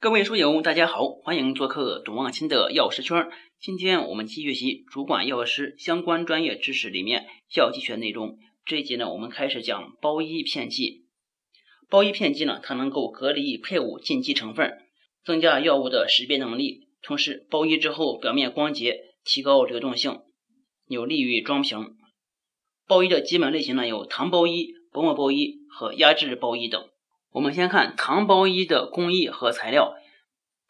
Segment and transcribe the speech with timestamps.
[0.00, 3.28] 各位书友，大家好，欢迎做客董望清的药师圈。
[3.60, 8.38] 今天我们继续学习主管药师相关专业知识里面药剂学内容。
[8.64, 11.06] 这一节呢，我们开始讲包衣片剂。
[11.90, 14.72] 包衣片剂呢，它能够隔离配伍禁忌成分，
[15.24, 20.20] 增加药物的识别能力，同时包衣之后表面光洁，提高流动性，
[20.86, 21.96] 有利于装瓶。
[22.86, 26.88] 包衣的基本类型呢，有糖包衣、薄膜包衣和压制包衣等。
[27.30, 29.94] 我们先看糖包衣的工艺和材料。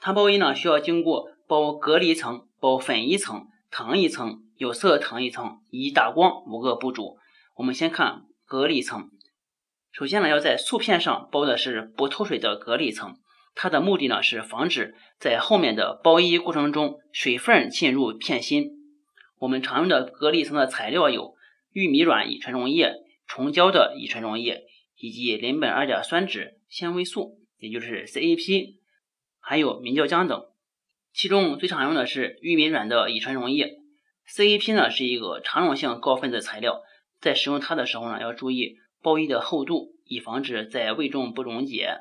[0.01, 7.17] 糖包衣呢，需要经过包隔离层、包粉一层、糖一层、有色糖一层以打光五个步骤。
[7.57, 9.09] 我们先看隔离层。
[9.93, 13.17] 首先呢，要在素片上包的是不透水的隔离层，
[13.55, 18.73] 它的目的呢是防止在后面的包衣过程中水分进入片心。
[19.39, 21.35] 我们常用的隔离层的材料有
[21.73, 22.97] 玉米软乙醇溶液、
[23.29, 24.65] 虫胶的乙醇溶液。
[25.01, 28.77] 以及邻苯二甲酸酯纤维素，也就是 CAP，
[29.41, 30.45] 还有明胶浆等。
[31.13, 33.79] 其中最常用的是玉米软的乙醇溶液。
[34.29, 36.83] CAP 呢是一个常溶性高分子材料，
[37.21, 42.01] 在使用它的时候呢，要注意包衣的厚度，以防止在胃中不溶解。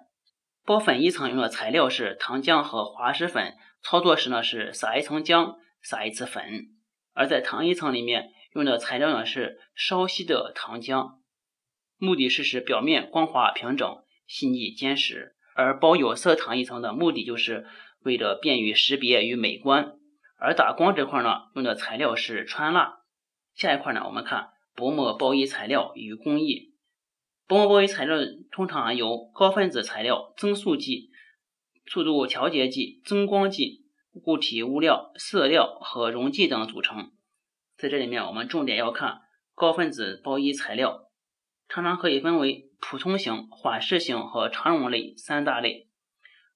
[0.66, 6.44] 包粉一层用的材料是糖浆和滑石粉，操作时呢是撒一层浆，撒一次粉。
[7.14, 11.14] 而在糖一层里面用的材料呢是稍稀的糖浆。
[11.98, 17.66] 目的是使表面光滑平整、细腻坚实，而包有色糖一层的目的就是
[18.02, 19.94] 为了便于识别与美观。
[20.38, 23.00] 而打光这块呢，用的材料是川蜡。
[23.56, 26.76] 下一块呢，我们看薄膜包衣材料与工艺。
[27.48, 28.18] 薄膜包衣材料
[28.52, 31.10] 通常由高分子材料、增速剂、
[31.88, 33.86] 速度调节剂、增光剂、
[34.24, 37.14] 固体物料、色料和溶剂等组成。
[37.78, 39.22] 在这里面，我们重点要看
[39.56, 41.10] 高分子包衣材料。
[41.70, 45.88] 常常可以分为普通型、缓释型和常溶类三大类。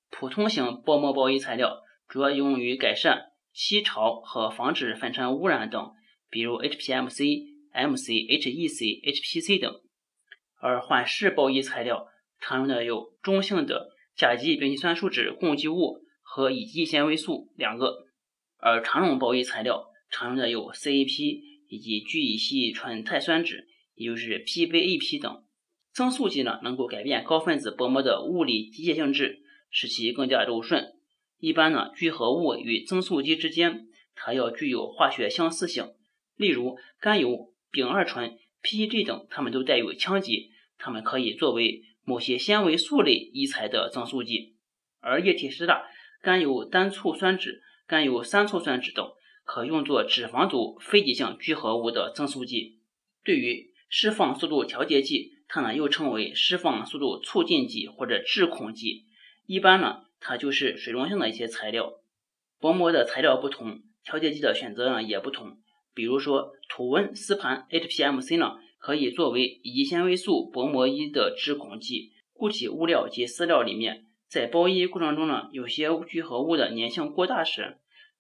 [0.10, 5.94] 普通型薄膜包衣材料主要用于改善吸潮和防止粉尘污染等，
[6.30, 9.82] 比如 HPMC、MC、HEC、HPC 等。
[10.60, 12.08] 而缓释包衣材料
[12.40, 18.06] 常用的有中性的甲基丙烯酸树脂共济物和乙基纤维素两个，
[18.58, 23.66] 而常溶包衣材料常用的有 CAP 以及聚乙烯醇钛酸酯。
[23.96, 25.44] 也就是 PVAP 等
[25.94, 30.94] 增速剂呢，能够改变高分子薄膜的物理机械性质，使其更加柔顺。
[31.40, 35.92] 一般呢，聚合物与增速剂之间，它要具有化学相似性。
[36.38, 44.56] 例如，甘油、丙二醇、PEG 等，它们都带有羟基，它们可以作为某些纤维素类医材的增速剂。
[45.00, 45.84] 而液体湿蜡、
[46.22, 49.06] 甘油单醋酸酯、甘油三醋酸酯等，
[49.44, 52.80] 可用作脂肪组非极性聚合物的增速剂。
[53.24, 59.04] 对于释放速度调节剂，它呢又称为释放速度促进剂或者致孔剂。
[59.46, 61.92] 一般呢，它就是水溶性的一些材料。
[62.62, 65.58] 薄膜的材料不同，调节剂的选择呢也不同。
[65.94, 72.14] 比如说土温丝盘 HPMC 呢，可以作为乙纤维素薄膜衣的致孔剂。
[72.32, 77.78] 固体物料及饲料里面，在包衣过程中呢，有些聚合物的粘性过大时，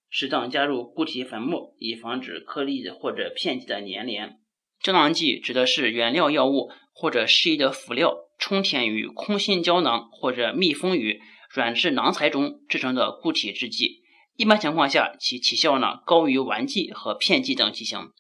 [0.10, 4.42] 适当加入固体粉末，以防止颗粒或者片剂的粘连。
[4.84, 14.02] 胶囊剂指的是原料药物或者适宜的辅料充填于空心胶囊或者密封于软质囊材中制成的固体制剂。
[14.36, 18.12] 一般情况下，其起效呢高于丸剂和片剂等剂型。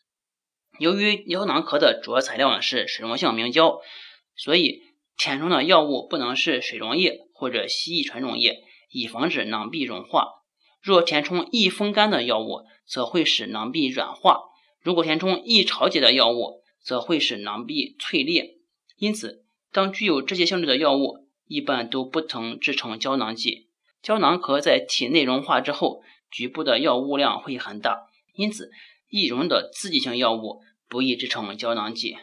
[0.77, 3.79] 由于胶囊壳的主要材料呢是水溶性明胶，
[4.35, 4.81] 所以
[5.17, 8.57] 填充的药物不能是水溶液或者稀乙醇溶液，
[8.91, 10.27] 以防止囊壁融化。
[10.81, 14.41] 若填充易风干的药物，则会使囊壁软化。
[14.81, 18.57] 如果填充易潮解的药物，则会使囊壁脆裂。
[18.97, 23.67] 因此，当具有这些性质的药物，一般都不能制成胶囊剂。
[24.01, 28.71] 胶囊壳在体内融化之后，局部的药物量会很大，因此
[29.09, 32.17] 易溶的刺激性药物不易制成胶囊剂。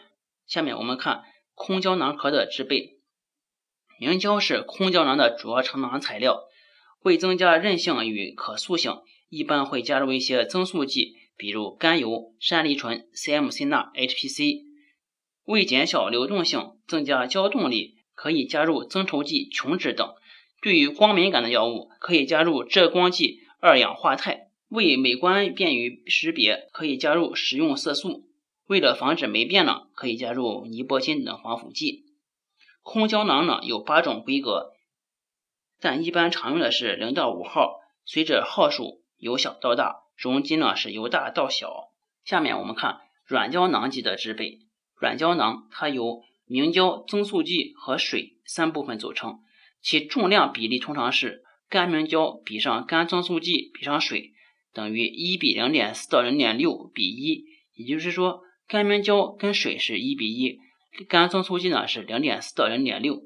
[0.45, 2.97] 下面我们看空胶囊壳的制备。
[3.99, 6.43] 明胶是空胶囊的主要成囊材料，
[7.03, 11.15] 为增加韧性与可塑性，一般会加入一些增塑剂。
[11.39, 14.63] 比如甘油、山梨醇、CMC 钠、HPC，
[15.45, 20.13] 为减小流动性、增加胶动力，可以加入增稠剂琼脂等。
[20.61, 24.49] 对于光敏感的药物，可以加入遮光剂二氧化钛。
[24.67, 28.27] 为美观便于识别，可以加入食用色素。
[28.67, 32.03] 为了防止霉变呢，可以加入尼泊金等防腐剂。
[32.83, 34.73] 空胶囊呢有八种规格，
[35.79, 40.01] 但一般常用的是零到五号，随着号数由小到大。
[40.19, 41.91] 容积呢是由大到小。
[42.25, 44.59] 下面我们看软胶囊剂的制备。
[44.99, 49.39] 软胶囊它由明胶、增塑剂和水三部分组成，
[49.81, 54.33] 其重量比例通常是干明胶比上干增速剂比上水
[54.73, 57.45] 等于一比零点四到零点六比一，
[57.75, 60.59] 也就是说，干明胶跟水是一比一，
[61.07, 63.23] 干增速剂呢是零点四到零点六。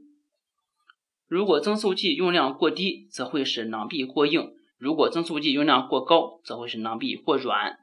[1.27, 7.79] 如果增速剂用量过低，则会使囊壁过硬；如果增速剂用量过高，则会使囊壁过软。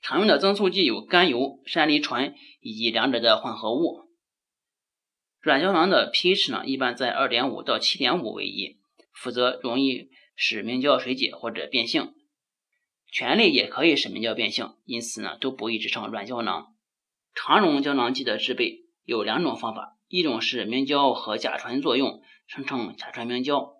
[0.00, 4.08] 常用的增速剂有甘油、山梨醇以及两者的混合物。
[5.40, 8.78] 软胶囊的 pH 呢，一般在二点五到七点五为宜，
[9.12, 12.14] 否则容易使明胶水解或者变性。
[13.10, 16.74] 醛类也可以使明胶变性，因此呢，都不宜制成软胶囊。
[17.34, 23.77] 肠溶胶囊剂的制备有两种方法，一种是明胶和甲醇作用生成甲醇明胶，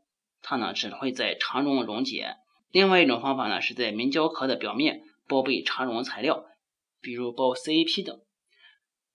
[0.48, 2.38] 它呢只会在肠中溶解；
[2.72, 5.02] 另外一种方法呢，是在明胶壳的表面。
[5.26, 6.46] 包被肠溶材料，
[7.02, 8.18] 比如包 CAP 等。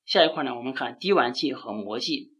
[0.06, 2.34] 下一块呢，我们看滴丸剂和膜剂。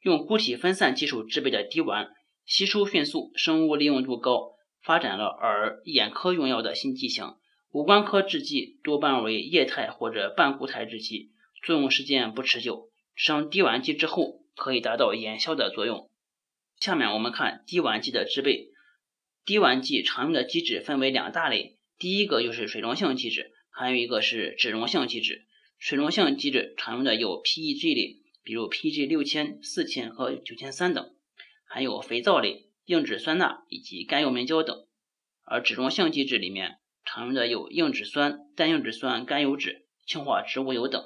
[0.00, 2.10] 用固体分散技术制备的滴丸，
[2.44, 7.36] 吸收迅速，生物利用度高，发展了耳眼科用药的新剂型。
[7.70, 11.30] 五官科制剂多半为液态或者半固态制剂，
[11.64, 12.88] 作用时间不持久。
[13.14, 16.10] 上滴丸剂之后，可以达到眼消的作用。
[16.82, 18.70] 下面我们看滴烷剂的制备。
[19.44, 21.78] 滴烷剂常用的基质分为两大类。
[21.96, 25.46] 第一个就是水溶性基质，还有一个是脂溶性基质。
[25.78, 31.14] 水溶性基质常用的有 PEG 类，比如 PEG 六千、四千和九千三等，
[31.68, 34.76] 还有肥皂类、硬脂酸钠以及甘油明胶等。
[35.44, 41.00] 而脂溶性基质里面常用的有硬脂酸、单硬脂酸、甘油酯、氢化植物油等。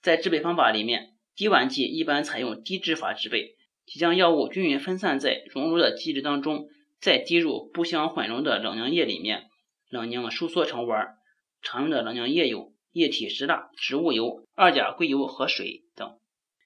[0.00, 3.55] 在制备方法里面，滴烷剂一般采用滴制法制备，
[3.86, 6.68] 即将药物均匀分散在熔炉的基质当中，
[7.00, 9.48] 再滴入不相混溶的冷凝液里面。
[9.88, 11.16] 冷凝收缩成丸，
[11.62, 16.18] 常用的冷凝液有液体石蜡、植物油、二甲硅油和水等。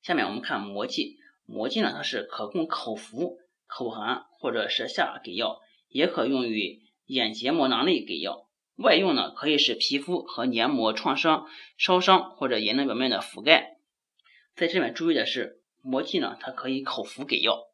[0.03, 3.37] 下面我们看膜剂，膜剂呢，它是可供口服、
[3.67, 5.59] 口含或者舌下给药，
[5.89, 8.49] 也可用于眼结膜囊内给药。
[8.77, 11.47] 外用呢，可以使皮肤和黏膜创伤、
[11.77, 13.77] 烧伤或者眼睛表面的覆盖。
[14.57, 17.69] 在这边注意的是，膜剂呢，它可以口服给药。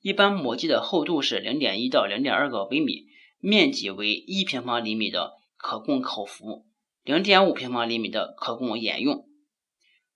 [0.00, 3.08] 一般膜剂的厚度是零点一到零点二个微米。
[3.42, 6.66] 面积为一平方厘米的可供口服，
[7.02, 9.26] 零点五平方厘米的可供眼用。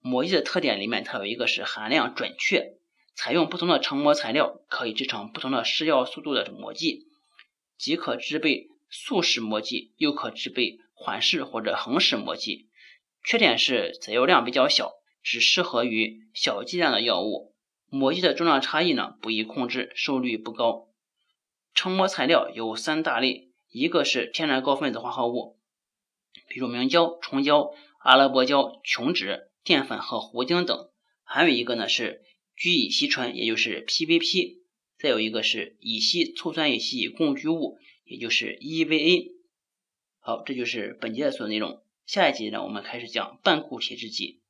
[0.00, 2.75] 膜剂的特点里面，它有一个是含量准确，
[3.15, 7.06] 采用不同的成膜材料可以制成不同的施药速度的膜剂，
[7.79, 12.69] 即可制备速食膜剂，又可制备缓释或者恒释膜剂。
[13.25, 14.93] 缺点是载药量比较小，
[15.25, 17.53] 只适合于小剂量的药物。
[17.88, 20.88] 膜剂的重量差异呢不易控制，受率不高。
[21.75, 25.59] 成膜材料有三大类，一个是天然高分子化合物，
[26.49, 30.91] 比如明胶、虫胶、阿拉伯胶、琼脂、淀粉和糊精等；
[31.25, 32.23] 还有一个呢是
[32.55, 34.59] 聚乙烯醇，也就是 PVP；
[34.99, 39.32] 再有一个是乙烯醋酸乙烯共聚物，也就是 EVA。
[40.21, 41.82] 好，这就是本节的所有内容。
[42.06, 44.43] 下一集呢，我们开始讲半固体制剂。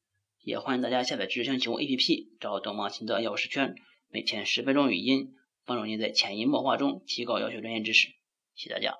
[0.45, 3.75] 也欢迎大家下载知识星球 APP，找东方新的药师圈，
[4.11, 5.35] 每天十分钟语音。
[5.67, 8.09] 帮助您在潜移默化中提高药学专业知识，
[8.55, 8.99] 谢谢大家。